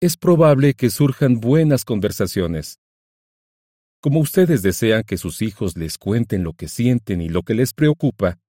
es 0.00 0.16
probable 0.16 0.74
que 0.74 0.90
surjan 0.90 1.38
buenas 1.38 1.84
conversaciones. 1.84 2.80
Como 4.00 4.18
ustedes 4.18 4.60
desean 4.62 5.04
que 5.04 5.18
sus 5.18 5.40
hijos 5.40 5.76
les 5.76 5.98
cuenten 5.98 6.42
lo 6.42 6.52
que 6.52 6.66
sienten 6.66 7.20
y 7.20 7.28
lo 7.28 7.44
que 7.44 7.54
les 7.54 7.72
preocupa, 7.72 8.40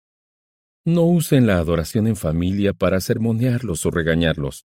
no 0.87 1.03
usen 1.03 1.47
la 1.47 1.59
adoración 1.59 2.07
en 2.07 2.17
familia 2.17 2.73
para 2.73 2.99
sermonearlos 3.03 3.85
o 3.85 3.91
regañarlos. 3.91 4.65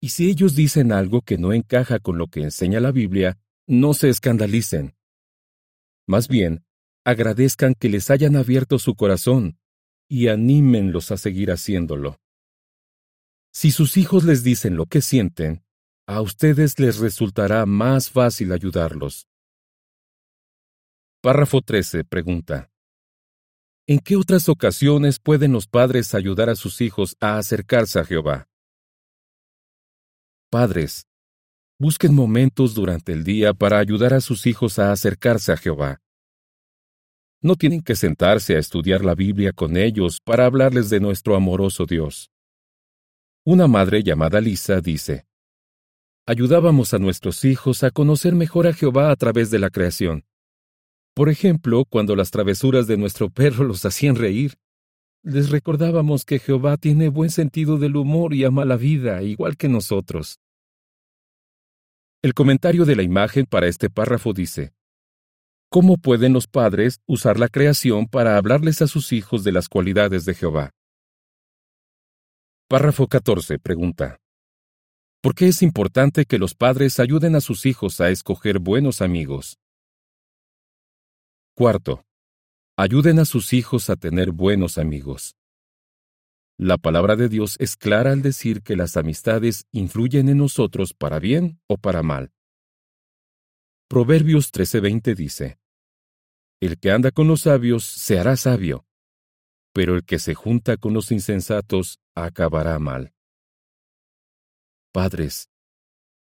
Y 0.00 0.10
si 0.10 0.30
ellos 0.30 0.54
dicen 0.54 0.92
algo 0.92 1.22
que 1.22 1.38
no 1.38 1.52
encaja 1.52 1.98
con 1.98 2.18
lo 2.18 2.28
que 2.28 2.42
enseña 2.42 2.80
la 2.80 2.92
Biblia, 2.92 3.38
no 3.66 3.94
se 3.94 4.08
escandalicen. 4.08 4.94
Más 6.06 6.28
bien, 6.28 6.64
agradezcan 7.04 7.74
que 7.74 7.88
les 7.88 8.10
hayan 8.10 8.36
abierto 8.36 8.78
su 8.78 8.94
corazón 8.94 9.58
y 10.08 10.28
anímenlos 10.28 11.10
a 11.10 11.16
seguir 11.16 11.50
haciéndolo. 11.50 12.20
Si 13.52 13.70
sus 13.70 13.96
hijos 13.96 14.24
les 14.24 14.42
dicen 14.42 14.76
lo 14.76 14.86
que 14.86 15.02
sienten, 15.02 15.64
a 16.06 16.22
ustedes 16.22 16.78
les 16.78 16.98
resultará 16.98 17.66
más 17.66 18.08
fácil 18.08 18.52
ayudarlos. 18.52 19.28
Párrafo 21.20 21.60
13 21.60 22.04
pregunta. 22.04 22.70
¿En 23.86 23.98
qué 23.98 24.16
otras 24.16 24.48
ocasiones 24.48 25.18
pueden 25.18 25.52
los 25.52 25.66
padres 25.66 26.14
ayudar 26.14 26.48
a 26.48 26.56
sus 26.56 26.80
hijos 26.80 27.16
a 27.20 27.38
acercarse 27.38 27.98
a 27.98 28.04
Jehová? 28.04 28.47
Padres, 30.50 31.06
busquen 31.78 32.14
momentos 32.14 32.72
durante 32.74 33.12
el 33.12 33.22
día 33.22 33.52
para 33.52 33.78
ayudar 33.78 34.14
a 34.14 34.22
sus 34.22 34.46
hijos 34.46 34.78
a 34.78 34.92
acercarse 34.92 35.52
a 35.52 35.58
Jehová. 35.58 36.00
No 37.42 37.54
tienen 37.54 37.82
que 37.82 37.94
sentarse 37.94 38.56
a 38.56 38.58
estudiar 38.58 39.04
la 39.04 39.14
Biblia 39.14 39.52
con 39.52 39.76
ellos 39.76 40.20
para 40.24 40.46
hablarles 40.46 40.88
de 40.88 41.00
nuestro 41.00 41.36
amoroso 41.36 41.84
Dios. 41.84 42.30
Una 43.44 43.66
madre 43.66 44.02
llamada 44.02 44.40
Lisa 44.40 44.80
dice, 44.80 45.26
Ayudábamos 46.26 46.94
a 46.94 46.98
nuestros 46.98 47.44
hijos 47.44 47.84
a 47.84 47.90
conocer 47.90 48.34
mejor 48.34 48.66
a 48.66 48.72
Jehová 48.72 49.10
a 49.10 49.16
través 49.16 49.50
de 49.50 49.58
la 49.58 49.68
creación. 49.68 50.24
Por 51.14 51.28
ejemplo, 51.28 51.84
cuando 51.84 52.16
las 52.16 52.30
travesuras 52.30 52.86
de 52.86 52.96
nuestro 52.96 53.28
perro 53.28 53.64
los 53.64 53.84
hacían 53.84 54.16
reír, 54.16 54.54
les 55.22 55.50
recordábamos 55.50 56.24
que 56.24 56.38
Jehová 56.38 56.76
tiene 56.76 57.08
buen 57.08 57.30
sentido 57.30 57.78
del 57.78 57.96
humor 57.96 58.34
y 58.34 58.44
ama 58.44 58.64
la 58.64 58.76
vida, 58.76 59.22
igual 59.22 59.56
que 59.56 59.68
nosotros. 59.68 60.40
El 62.22 62.34
comentario 62.34 62.84
de 62.84 62.96
la 62.96 63.02
imagen 63.02 63.46
para 63.46 63.68
este 63.68 63.90
párrafo 63.90 64.32
dice, 64.32 64.72
¿Cómo 65.70 65.98
pueden 65.98 66.32
los 66.32 66.46
padres 66.46 67.00
usar 67.06 67.38
la 67.38 67.48
creación 67.48 68.06
para 68.06 68.38
hablarles 68.38 68.80
a 68.80 68.86
sus 68.86 69.12
hijos 69.12 69.44
de 69.44 69.52
las 69.52 69.68
cualidades 69.68 70.24
de 70.24 70.34
Jehová? 70.34 70.70
Párrafo 72.68 73.06
14. 73.06 73.58
Pregunta. 73.58 74.18
¿Por 75.20 75.34
qué 75.34 75.48
es 75.48 75.62
importante 75.62 76.24
que 76.24 76.38
los 76.38 76.54
padres 76.54 76.98
ayuden 77.00 77.34
a 77.34 77.40
sus 77.40 77.66
hijos 77.66 78.00
a 78.00 78.08
escoger 78.08 78.60
buenos 78.60 79.02
amigos? 79.02 79.58
Cuarto. 81.54 82.07
Ayuden 82.80 83.18
a 83.18 83.24
sus 83.24 83.54
hijos 83.54 83.90
a 83.90 83.96
tener 83.96 84.30
buenos 84.30 84.78
amigos. 84.78 85.36
La 86.56 86.78
palabra 86.78 87.16
de 87.16 87.28
Dios 87.28 87.56
es 87.58 87.76
clara 87.76 88.12
al 88.12 88.22
decir 88.22 88.62
que 88.62 88.76
las 88.76 88.96
amistades 88.96 89.66
influyen 89.72 90.28
en 90.28 90.38
nosotros 90.38 90.94
para 90.94 91.18
bien 91.18 91.60
o 91.66 91.76
para 91.76 92.04
mal. 92.04 92.30
Proverbios 93.88 94.52
13:20 94.52 95.16
dice, 95.16 95.58
El 96.60 96.78
que 96.78 96.92
anda 96.92 97.10
con 97.10 97.26
los 97.26 97.40
sabios 97.40 97.84
se 97.84 98.20
hará 98.20 98.36
sabio, 98.36 98.86
pero 99.72 99.96
el 99.96 100.04
que 100.04 100.20
se 100.20 100.34
junta 100.34 100.76
con 100.76 100.94
los 100.94 101.10
insensatos 101.10 101.98
acabará 102.14 102.78
mal. 102.78 103.12
Padres, 104.92 105.50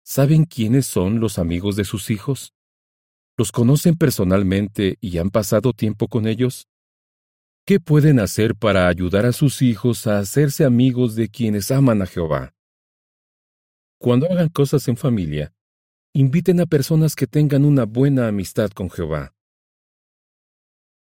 ¿saben 0.02 0.46
quiénes 0.46 0.88
son 0.88 1.20
los 1.20 1.38
amigos 1.38 1.76
de 1.76 1.84
sus 1.84 2.10
hijos? 2.10 2.54
¿Los 3.40 3.52
conocen 3.52 3.96
personalmente 3.96 4.98
y 5.00 5.16
han 5.16 5.30
pasado 5.30 5.72
tiempo 5.72 6.08
con 6.08 6.26
ellos? 6.26 6.68
¿Qué 7.64 7.80
pueden 7.80 8.20
hacer 8.20 8.54
para 8.54 8.86
ayudar 8.86 9.24
a 9.24 9.32
sus 9.32 9.62
hijos 9.62 10.06
a 10.06 10.18
hacerse 10.18 10.66
amigos 10.66 11.14
de 11.14 11.30
quienes 11.30 11.70
aman 11.70 12.02
a 12.02 12.06
Jehová? 12.06 12.54
Cuando 13.98 14.30
hagan 14.30 14.50
cosas 14.50 14.86
en 14.88 14.98
familia, 14.98 15.54
inviten 16.12 16.60
a 16.60 16.66
personas 16.66 17.16
que 17.16 17.26
tengan 17.26 17.64
una 17.64 17.86
buena 17.86 18.28
amistad 18.28 18.68
con 18.72 18.90
Jehová. 18.90 19.32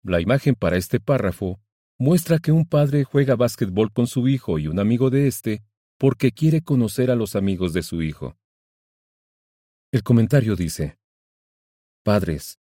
La 0.04 0.20
imagen 0.20 0.54
para 0.54 0.76
este 0.76 1.00
párrafo 1.00 1.60
muestra 1.98 2.38
que 2.38 2.52
un 2.52 2.64
padre 2.64 3.02
juega 3.02 3.34
básquetbol 3.34 3.92
con 3.92 4.06
su 4.06 4.28
hijo 4.28 4.60
y 4.60 4.68
un 4.68 4.78
amigo 4.78 5.10
de 5.10 5.26
éste 5.26 5.64
porque 5.98 6.30
quiere 6.30 6.62
conocer 6.62 7.10
a 7.10 7.16
los 7.16 7.34
amigos 7.34 7.72
de 7.72 7.82
su 7.82 8.02
hijo. 8.02 8.36
El 9.90 10.04
comentario 10.04 10.54
dice, 10.54 10.99
Padres, 12.02 12.58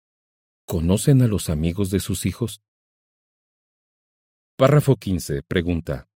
¿conocen 0.65 1.21
a 1.21 1.27
los 1.27 1.49
amigos 1.49 1.89
de 1.89 1.99
sus 1.99 2.25
hijos? 2.25 2.61
Párrafo 4.55 4.95
15. 4.95 5.43
Pregunta. 5.43 6.07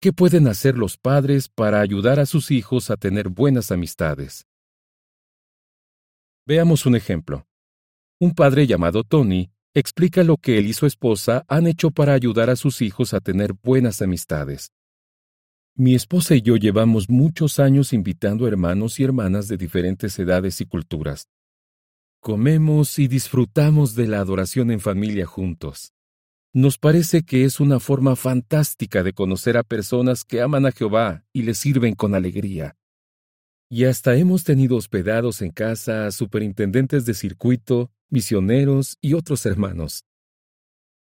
¿Qué 0.00 0.14
pueden 0.14 0.46
hacer 0.48 0.78
los 0.78 0.96
padres 0.96 1.50
para 1.50 1.82
ayudar 1.82 2.18
a 2.18 2.24
sus 2.24 2.50
hijos 2.50 2.88
a 2.88 2.96
tener 2.96 3.28
buenas 3.28 3.70
amistades? 3.70 4.46
Veamos 6.46 6.86
un 6.86 6.96
ejemplo. 6.96 7.46
Un 8.18 8.34
padre 8.34 8.66
llamado 8.66 9.04
Tony 9.04 9.52
explica 9.74 10.24
lo 10.24 10.38
que 10.38 10.56
él 10.56 10.66
y 10.66 10.72
su 10.72 10.86
esposa 10.86 11.44
han 11.46 11.66
hecho 11.66 11.90
para 11.90 12.14
ayudar 12.14 12.48
a 12.48 12.56
sus 12.56 12.80
hijos 12.80 13.12
a 13.12 13.20
tener 13.20 13.52
buenas 13.52 14.00
amistades. 14.00 14.72
Mi 15.74 15.94
esposa 15.94 16.34
y 16.34 16.40
yo 16.40 16.56
llevamos 16.56 17.10
muchos 17.10 17.58
años 17.58 17.92
invitando 17.92 18.48
hermanos 18.48 18.98
y 18.98 19.04
hermanas 19.04 19.46
de 19.46 19.58
diferentes 19.58 20.18
edades 20.18 20.62
y 20.62 20.64
culturas. 20.64 21.28
Comemos 22.20 22.98
y 22.98 23.06
disfrutamos 23.06 23.94
de 23.94 24.08
la 24.08 24.18
adoración 24.18 24.72
en 24.72 24.80
familia 24.80 25.24
juntos. 25.24 25.92
Nos 26.52 26.76
parece 26.76 27.22
que 27.22 27.44
es 27.44 27.60
una 27.60 27.78
forma 27.78 28.16
fantástica 28.16 29.04
de 29.04 29.12
conocer 29.12 29.56
a 29.56 29.62
personas 29.62 30.24
que 30.24 30.42
aman 30.42 30.66
a 30.66 30.72
Jehová 30.72 31.24
y 31.32 31.42
le 31.42 31.54
sirven 31.54 31.94
con 31.94 32.16
alegría. 32.16 32.74
Y 33.70 33.84
hasta 33.84 34.16
hemos 34.16 34.42
tenido 34.42 34.76
hospedados 34.76 35.42
en 35.42 35.52
casa 35.52 36.06
a 36.06 36.10
superintendentes 36.10 37.06
de 37.06 37.14
circuito, 37.14 37.92
misioneros 38.10 38.98
y 39.00 39.14
otros 39.14 39.46
hermanos. 39.46 40.04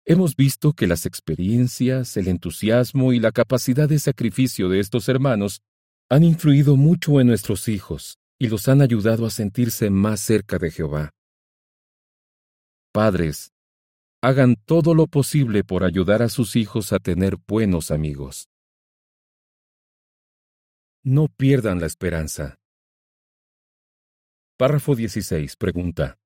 Hemos 0.06 0.36
visto 0.36 0.74
que 0.74 0.86
las 0.86 1.08
experiencias, 1.08 2.16
el 2.16 2.28
entusiasmo 2.28 3.12
y 3.12 3.20
la 3.20 3.32
capacidad 3.32 3.90
de 3.90 3.98
sacrificio 3.98 4.70
de 4.70 4.80
estos 4.80 5.10
hermanos 5.10 5.62
han 6.10 6.24
influido 6.24 6.76
mucho 6.76 7.20
en 7.20 7.28
nuestros 7.28 7.68
hijos 7.70 8.20
y 8.39 8.48
los 8.48 8.67
han 8.67 8.82
ayudado 8.82 9.25
a 9.25 9.29
sentirse 9.29 9.89
más 9.89 10.22
cerca 10.22 10.58
de 10.58 10.72
Jehová. 10.72 11.12
Padres, 12.91 13.51
hagan 14.22 14.56
todo 14.65 14.94
lo 14.96 15.08
posible 15.08 15.63
por 15.63 15.84
ayudar 15.84 16.22
a 16.22 16.29
sus 16.29 16.56
hijos 16.56 16.94
a 16.94 17.00
tener 17.00 17.38
buenos 17.48 17.91
amigos. 17.91 18.50
No 21.03 21.27
pierdan 21.27 21.79
la 21.79 21.86
esperanza. 21.86 22.58
Párrafo 24.58 24.96
16. 24.96 25.56
Pregunta. 25.56 26.17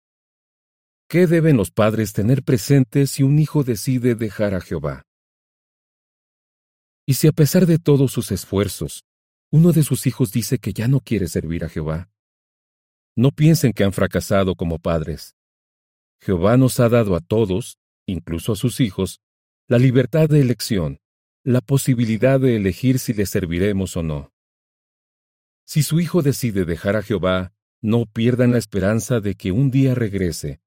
¿Qué 1.10 1.28
deben 1.28 1.58
los 1.58 1.72
padres 1.72 2.14
tener 2.14 2.42
presente 2.44 3.06
si 3.06 3.22
un 3.22 3.38
hijo 3.38 3.64
decide 3.64 4.16
dejar 4.16 4.56
a 4.56 4.62
Jehová? 4.62 5.04
Y 7.06 7.16
si 7.16 7.28
a 7.28 7.34
pesar 7.34 7.66
de 7.66 7.78
todos 7.78 8.14
sus 8.14 8.32
esfuerzos, 8.32 9.04
uno 9.52 9.74
de 9.74 9.84
sus 9.84 10.08
hijos 10.08 10.32
dice 10.32 10.60
que 10.60 10.72
ya 10.72 10.88
no 10.88 11.02
quiere 11.02 11.28
servir 11.28 11.66
a 11.66 11.70
Jehová. 11.70 12.10
No 13.16 13.32
piensen 13.32 13.74
que 13.74 13.84
han 13.84 13.92
fracasado 13.92 14.56
como 14.56 14.80
padres. 14.80 15.36
Jehová 16.22 16.56
nos 16.56 16.80
ha 16.80 16.88
dado 16.88 17.16
a 17.16 17.20
todos, 17.20 17.78
incluso 18.06 18.54
a 18.54 18.56
sus 18.56 18.80
hijos, 18.80 19.20
la 19.68 19.78
libertad 19.78 20.30
de 20.30 20.40
elección, 20.40 21.00
la 21.44 21.60
posibilidad 21.60 22.40
de 22.40 22.56
elegir 22.56 22.98
si 23.00 23.14
le 23.14 23.26
serviremos 23.26 23.98
o 23.98 24.04
no. 24.04 24.32
Si 25.66 25.84
su 25.84 26.00
hijo 26.00 26.22
decide 26.22 26.64
dejar 26.64 26.96
a 26.96 27.02
Jehová, 27.02 27.54
no 27.82 28.06
pierdan 28.06 28.52
la 28.52 28.58
esperanza 28.58 29.20
de 29.20 29.36
que 29.36 29.52
un 29.52 29.70
día 29.70 29.96
regrese. 29.96 30.62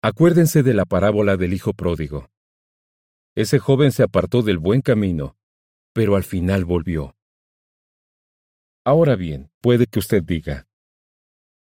Acuérdense 0.00 0.62
de 0.62 0.72
la 0.72 0.86
parábola 0.86 1.36
del 1.36 1.52
hijo 1.52 1.74
pródigo. 1.74 2.30
Ese 3.34 3.58
joven 3.58 3.92
se 3.92 4.02
apartó 4.02 4.42
del 4.42 4.58
buen 4.58 4.80
camino, 4.80 5.36
pero 5.92 6.16
al 6.16 6.24
final 6.24 6.64
volvió. 6.64 7.16
Ahora 8.84 9.16
bien, 9.16 9.50
puede 9.60 9.86
que 9.86 10.00
usted 10.00 10.22
diga, 10.22 10.66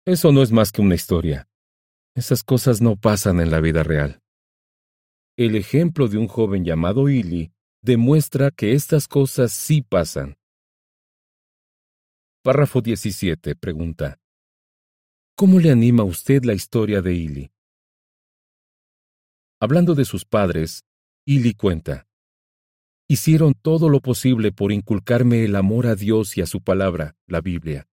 eso 0.06 0.32
no 0.32 0.42
es 0.42 0.52
más 0.52 0.70
que 0.70 0.82
una 0.82 0.94
historia. 0.94 1.48
Esas 2.14 2.44
cosas 2.44 2.82
no 2.82 2.96
pasan 2.96 3.40
en 3.40 3.50
la 3.50 3.60
vida 3.60 3.82
real. 3.82 4.20
El 5.36 5.56
ejemplo 5.56 6.08
de 6.08 6.18
un 6.18 6.28
joven 6.28 6.64
llamado 6.64 7.08
Ili 7.08 7.52
demuestra 7.82 8.50
que 8.50 8.74
estas 8.74 9.08
cosas 9.08 9.52
sí 9.52 9.80
pasan. 9.80 10.36
Párrafo 12.42 12.82
17. 12.82 13.56
Pregunta. 13.56 14.18
¿Cómo 15.34 15.58
le 15.58 15.70
anima 15.70 16.02
a 16.02 16.06
usted 16.06 16.44
la 16.44 16.52
historia 16.52 17.00
de 17.00 17.14
Ili? 17.14 17.50
Hablando 19.58 19.94
de 19.94 20.04
sus 20.04 20.26
padres, 20.26 20.84
Ili 21.26 21.54
cuenta. 21.54 22.06
Hicieron 23.06 23.54
todo 23.54 23.88
lo 23.88 24.00
posible 24.00 24.50
por 24.50 24.72
inculcarme 24.72 25.44
el 25.44 25.56
amor 25.56 25.86
a 25.86 25.94
Dios 25.94 26.36
y 26.38 26.40
a 26.40 26.46
su 26.46 26.62
palabra, 26.62 27.16
la 27.26 27.40
Biblia. 27.40 27.86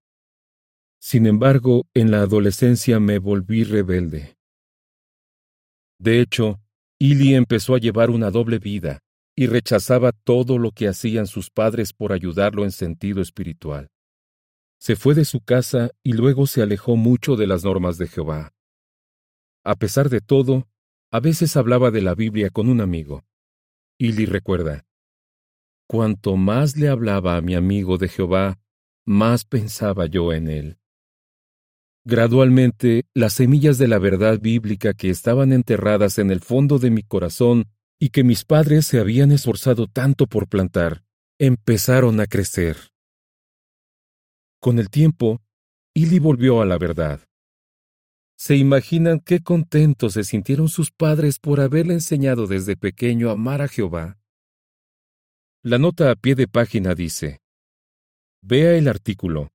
Sin 1.00 1.26
embargo, 1.26 1.86
en 1.94 2.10
la 2.10 2.22
adolescencia 2.22 2.98
me 3.00 3.18
volví 3.18 3.64
rebelde. 3.64 4.36
De 5.98 6.20
hecho, 6.20 6.60
Ili 6.98 7.34
empezó 7.34 7.74
a 7.74 7.78
llevar 7.78 8.10
una 8.10 8.30
doble 8.30 8.58
vida 8.58 9.00
y 9.36 9.46
rechazaba 9.46 10.12
todo 10.12 10.58
lo 10.58 10.70
que 10.70 10.88
hacían 10.88 11.26
sus 11.26 11.50
padres 11.50 11.92
por 11.92 12.12
ayudarlo 12.12 12.64
en 12.64 12.70
sentido 12.70 13.20
espiritual. 13.20 13.88
Se 14.78 14.96
fue 14.96 15.14
de 15.14 15.24
su 15.24 15.40
casa 15.40 15.90
y 16.02 16.12
luego 16.12 16.46
se 16.46 16.62
alejó 16.62 16.96
mucho 16.96 17.36
de 17.36 17.46
las 17.46 17.64
normas 17.64 17.98
de 17.98 18.08
Jehová. 18.08 18.52
A 19.64 19.74
pesar 19.76 20.08
de 20.08 20.20
todo, 20.20 20.68
a 21.10 21.20
veces 21.20 21.56
hablaba 21.56 21.90
de 21.90 22.02
la 22.02 22.14
Biblia 22.14 22.50
con 22.50 22.68
un 22.68 22.80
amigo. 22.80 23.24
Ili 23.98 24.26
recuerda, 24.26 24.84
Cuanto 25.92 26.38
más 26.38 26.78
le 26.78 26.88
hablaba 26.88 27.36
a 27.36 27.42
mi 27.42 27.54
amigo 27.54 27.98
de 27.98 28.08
Jehová, 28.08 28.58
más 29.04 29.44
pensaba 29.44 30.06
yo 30.06 30.32
en 30.32 30.48
él. 30.48 30.78
Gradualmente, 32.06 33.04
las 33.12 33.34
semillas 33.34 33.76
de 33.76 33.88
la 33.88 33.98
verdad 33.98 34.40
bíblica 34.40 34.94
que 34.94 35.10
estaban 35.10 35.52
enterradas 35.52 36.16
en 36.16 36.30
el 36.30 36.40
fondo 36.40 36.78
de 36.78 36.90
mi 36.90 37.02
corazón 37.02 37.66
y 37.98 38.08
que 38.08 38.24
mis 38.24 38.46
padres 38.46 38.86
se 38.86 39.00
habían 39.00 39.32
esforzado 39.32 39.86
tanto 39.86 40.26
por 40.26 40.48
plantar, 40.48 41.04
empezaron 41.38 42.20
a 42.20 42.26
crecer. 42.26 42.78
Con 44.60 44.78
el 44.78 44.88
tiempo, 44.88 45.42
Ili 45.92 46.20
volvió 46.20 46.62
a 46.62 46.64
la 46.64 46.78
verdad. 46.78 47.20
¿Se 48.38 48.56
imaginan 48.56 49.20
qué 49.20 49.40
contentos 49.42 50.14
se 50.14 50.24
sintieron 50.24 50.70
sus 50.70 50.90
padres 50.90 51.38
por 51.38 51.60
haberle 51.60 51.92
enseñado 51.92 52.46
desde 52.46 52.78
pequeño 52.78 53.28
a 53.28 53.32
amar 53.32 53.60
a 53.60 53.68
Jehová? 53.68 54.21
La 55.64 55.78
nota 55.78 56.10
a 56.10 56.16
pie 56.16 56.34
de 56.34 56.48
página 56.48 56.92
dice, 56.92 57.40
Vea 58.40 58.74
el 58.74 58.88
artículo, 58.88 59.52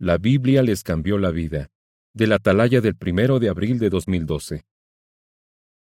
La 0.00 0.18
Biblia 0.18 0.64
les 0.64 0.82
cambió 0.82 1.16
la 1.16 1.30
vida, 1.30 1.68
de 2.12 2.26
la 2.26 2.36
atalaya 2.36 2.80
del 2.80 2.96
primero 2.96 3.38
de 3.38 3.50
abril 3.50 3.78
de 3.78 3.88
2012. 3.88 4.66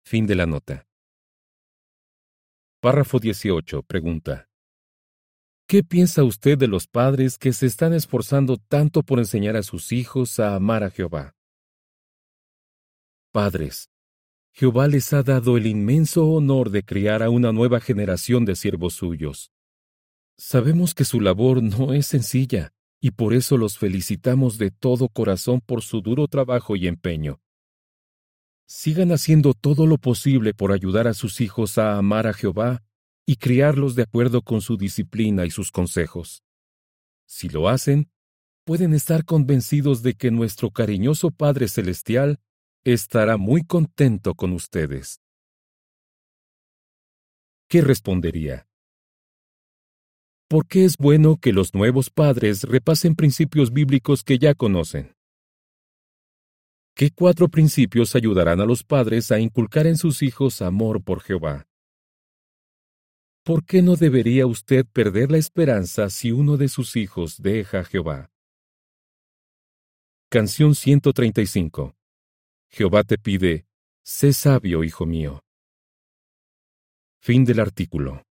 Fin 0.04 0.28
de 0.28 0.36
la 0.36 0.46
nota. 0.46 0.86
Párrafo 2.82 3.18
18. 3.18 3.84
Pregunta. 3.84 4.50
¿Qué 5.68 5.84
piensa 5.84 6.26
usted 6.26 6.58
de 6.58 6.68
los 6.68 6.88
padres 6.88 7.38
que 7.38 7.54
se 7.54 7.66
están 7.66 7.94
esforzando 7.94 8.58
tanto 8.58 9.04
por 9.04 9.20
enseñar 9.20 9.56
a 9.56 9.64
sus 9.64 9.94
hijos 9.94 10.38
a 10.42 10.54
amar 10.54 10.84
a 10.84 10.90
Jehová? 10.90 11.34
Padres, 13.32 13.90
Jehová 14.52 14.90
les 14.90 15.14
ha 15.14 15.24
dado 15.24 15.56
el 15.56 15.66
inmenso 15.66 16.28
honor 16.28 16.72
de 16.72 16.84
criar 16.84 17.24
a 17.24 17.30
una 17.30 17.54
nueva 17.54 17.80
generación 17.80 18.44
de 18.44 18.58
siervos 18.58 18.96
suyos. 18.96 19.54
Sabemos 20.44 20.96
que 20.96 21.06
su 21.06 21.22
labor 21.22 21.62
no 21.62 21.94
es 21.94 22.08
sencilla, 22.08 22.74
y 23.00 23.12
por 23.12 23.36
eso 23.36 23.58
los 23.58 23.78
felicitamos 23.78 24.58
de 24.58 24.72
todo 24.72 25.08
corazón 25.08 25.62
por 25.62 25.84
su 25.84 26.02
duro 26.02 26.28
trabajo 26.28 26.76
y 26.76 26.88
empeño. 26.88 27.40
Sigan 28.66 29.12
haciendo 29.12 29.54
todo 29.54 29.86
lo 29.86 30.00
posible 30.00 30.56
por 30.56 30.72
ayudar 30.72 31.08
a 31.08 31.14
sus 31.14 31.42
hijos 31.42 31.78
a 31.78 31.96
amar 31.96 32.26
a 32.26 32.34
Jehová 32.34 32.82
y 33.24 33.36
criarlos 33.36 33.94
de 33.94 34.02
acuerdo 34.02 34.42
con 34.42 34.62
su 34.62 34.78
disciplina 34.78 35.46
y 35.46 35.52
sus 35.52 35.72
consejos. 35.72 36.44
Si 37.28 37.48
lo 37.48 37.70
hacen, 37.70 38.10
pueden 38.64 38.96
estar 38.96 39.26
convencidos 39.26 40.02
de 40.02 40.16
que 40.16 40.32
nuestro 40.32 40.72
cariñoso 40.72 41.30
Padre 41.30 41.68
Celestial 41.68 42.40
estará 42.84 43.38
muy 43.38 43.64
contento 43.64 44.34
con 44.34 44.54
ustedes. 44.54 45.22
¿Qué 47.68 47.82
respondería? 47.82 48.71
¿Por 50.52 50.68
qué 50.68 50.84
es 50.84 50.98
bueno 50.98 51.38
que 51.38 51.54
los 51.54 51.74
nuevos 51.74 52.10
padres 52.10 52.64
repasen 52.64 53.16
principios 53.16 53.72
bíblicos 53.72 54.22
que 54.22 54.38
ya 54.38 54.54
conocen? 54.54 55.16
¿Qué 56.94 57.10
cuatro 57.10 57.48
principios 57.48 58.16
ayudarán 58.16 58.60
a 58.60 58.66
los 58.66 58.84
padres 58.84 59.32
a 59.32 59.40
inculcar 59.40 59.88
en 59.88 59.96
sus 59.96 60.22
hijos 60.22 60.62
amor 60.62 61.02
por 61.06 61.22
Jehová? 61.22 61.70
¿Por 63.46 63.64
qué 63.64 63.82
no 63.82 63.96
debería 63.96 64.46
usted 64.46 64.86
perder 64.86 65.32
la 65.32 65.38
esperanza 65.38 66.10
si 66.10 66.34
uno 66.34 66.58
de 66.58 66.68
sus 66.68 66.98
hijos 66.98 67.42
deja 67.42 67.80
a 67.80 67.84
Jehová? 67.86 68.30
Canción 70.30 70.76
135. 70.76 71.96
Jehová 72.70 73.06
te 73.06 73.18
pide, 73.18 73.68
sé 74.04 74.34
sabio, 74.34 74.84
hijo 74.84 75.06
mío. 75.06 75.46
Fin 77.22 77.46
del 77.46 77.62
artículo. 77.62 78.26